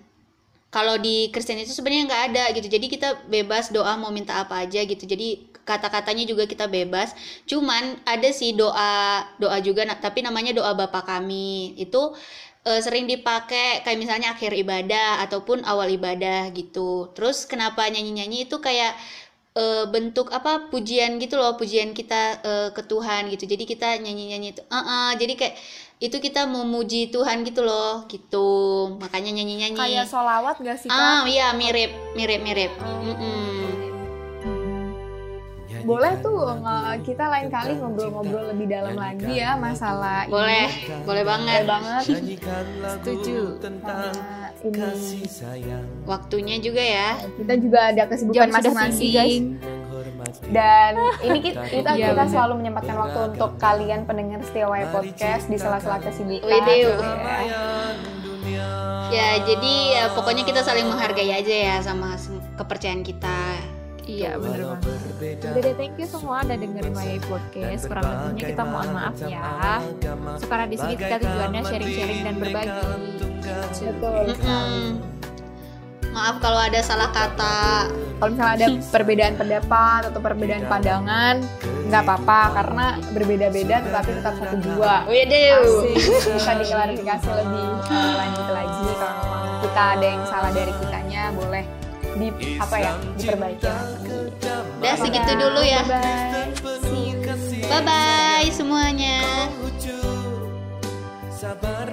Kalau 0.71 0.97
di 0.97 1.29
Kristen 1.29 1.59
itu 1.61 1.69
sebenarnya 1.69 2.07
nggak 2.09 2.23
ada 2.33 2.43
gitu. 2.55 2.65
Jadi 2.65 2.87
kita 2.89 3.27
bebas 3.29 3.69
doa 3.69 3.93
mau 3.99 4.09
minta 4.09 4.41
apa 4.41 4.63
aja 4.65 4.81
gitu. 4.81 5.03
Jadi 5.05 5.51
kata-katanya 5.67 6.25
juga 6.25 6.47
kita 6.49 6.65
bebas. 6.65 7.13
Cuman 7.45 7.99
ada 8.07 8.29
sih 8.33 8.57
doa 8.57 9.21
doa 9.37 9.59
juga, 9.61 9.85
tapi 9.99 10.25
namanya 10.25 10.55
doa 10.55 10.71
Bapa 10.73 11.03
kami. 11.05 11.75
Itu 11.77 12.15
eh, 12.67 12.81
sering 12.85 13.05
dipakai 13.09 13.81
kayak 13.83 13.99
misalnya 13.99 14.33
akhir 14.35 14.51
ibadah 14.53 15.23
ataupun 15.25 15.65
awal 15.65 15.89
ibadah 15.89 16.49
gitu. 16.53 17.09
Terus 17.17 17.49
kenapa 17.49 17.87
nyanyi-nyanyi 17.89 18.45
itu 18.49 18.57
kayak 18.61 18.93
eh, 19.57 19.85
bentuk 19.89 20.29
apa 20.31 20.69
pujian 20.71 21.17
gitu 21.19 21.35
loh 21.41 21.57
pujian 21.59 21.91
kita 21.97 22.21
eh, 22.45 22.69
ke 22.75 22.81
Tuhan 22.85 23.31
gitu. 23.33 23.43
Jadi 23.49 23.63
kita 23.65 23.97
nyanyi 23.99 24.35
nyanyi 24.35 24.47
itu 24.55 24.61
jadi 25.17 25.33
kayak 25.39 25.55
itu 26.01 26.17
kita 26.17 26.49
memuji 26.49 27.13
Tuhan 27.13 27.45
gitu 27.45 27.61
loh 27.61 28.09
gitu. 28.09 28.49
Makanya 28.97 29.31
nyanyi 29.37 29.55
nyanyi 29.61 29.77
Kayak 29.77 30.05
sholawat 30.09 30.55
gak 30.61 30.77
sih 30.81 30.89
Kak? 30.89 30.97
ah 30.97 31.21
iya 31.29 31.53
mirip 31.53 31.93
mirip 32.17 32.41
mirip 32.41 32.71
Boleh 35.83 36.13
tuh 36.19 36.37
kita 37.01 37.25
lain 37.27 37.47
kali 37.47 37.71
ngobrol-ngobrol 37.75 38.45
lebih 38.51 38.67
dalam 38.67 38.95
lagi 38.95 39.33
ya 39.33 39.55
masalah 39.55 40.25
boleh 40.27 40.67
ini. 40.67 41.03
boleh 41.03 41.23
banget 41.23 41.61
Boleh 41.61 41.67
banget 41.67 42.03
Nyanyikan 42.07 42.65
lagu 42.79 42.95
Setuju. 42.97 43.39
tentang 43.57 43.97
Nah, 44.11 44.47
ini. 44.61 44.77
kasih 44.77 45.25
sayang 45.25 45.85
waktunya 46.05 46.55
juga 46.57 46.79
ya 46.79 47.09
Kita 47.33 47.53
juga 47.57 47.79
ada 47.89 48.03
kesibukan 48.05 48.49
masing-masing 48.49 49.11
guys. 49.11 49.35
Dan 50.47 50.93
ini 51.25 51.39
kita 51.41 51.65
kita, 51.65 51.91
Iya, 51.93 52.13
kita 52.13 52.23
selalu 52.29 52.53
menyempatkan 52.61 52.95
waktu 52.95 53.19
untuk 53.33 53.57
kalian 53.57 54.05
pendengar 54.05 54.39
setia 54.45 54.69
Waya 54.69 54.87
podcast 54.89 55.49
di 55.49 55.57
sela-sela 55.57 55.97
kesibukan. 55.97 56.45
Ya. 58.41 58.69
ya 59.09 59.27
jadi 59.43 59.73
ya, 59.91 60.03
pokoknya 60.13 60.43
kita 60.43 60.61
saling 60.61 60.87
menghargai 60.87 61.31
aja 61.31 61.55
ya 61.55 61.75
sama 61.81 62.15
kepercayaan 62.55 63.01
kita 63.01 63.59
Iya 64.11 64.31
bener 64.35 64.59
banget. 64.75 64.91
Udah 65.39 65.61
deh 65.63 65.75
thank 65.79 65.95
you 65.95 66.07
semua 66.07 66.43
udah 66.43 66.57
dengerin 66.59 66.91
Wayai 66.91 67.19
Podcast. 67.23 67.83
Kurang 67.87 68.05
lebihnya 68.11 68.43
kita 68.51 68.63
mohon 68.67 68.89
maaf 68.91 69.15
ya. 69.23 69.79
Sekarang 70.35 70.67
di 70.67 70.77
sini 70.77 70.93
kita 70.99 71.15
tujuannya 71.23 71.61
sharing-sharing 71.63 72.21
dan 72.27 72.35
berbagi. 72.35 72.83
Betul. 73.87 74.25
Maaf 76.11 76.43
kalau 76.43 76.59
ada 76.59 76.79
salah 76.83 77.07
kata 77.15 77.87
Kalau 78.21 78.37
misalnya 78.37 78.53
ada 78.53 78.67
perbedaan 78.93 79.33
pendapat 79.33 80.01
atau 80.13 80.21
perbedaan 80.21 80.69
pandangan, 80.69 81.41
nggak 81.89 82.03
apa-apa 82.05 82.41
karena 82.53 82.85
berbeda-beda 83.17 83.81
tetapi 83.81 84.09
tetap 84.13 84.33
satu 84.37 84.55
jiwa. 84.61 85.09
Asik. 85.09 85.97
Bisa 86.37 86.51
diklarifikasi 86.61 87.29
lebih 87.33 87.65
lanjut 87.89 88.47
lagi 88.53 88.87
kalau 88.93 89.25
kita 89.65 89.83
ada 89.97 90.05
yang 90.05 90.21
salah 90.29 90.51
dari 90.53 90.69
kitanya 90.77 91.33
boleh 91.33 91.65
di 92.11 92.27
apa 92.59 92.75
ya 92.77 92.91
diperbaiki 93.15 93.63
lagi. 93.65 94.07
udah 94.81 94.95
segitu 94.99 95.31
dulu 95.37 95.61
ya 95.63 95.81
Bye. 95.87 96.51
bye 97.69 97.81
bye 97.83 98.49
semuanya 98.51 99.47
Lucu, 99.63 99.99
sabar 101.31 101.87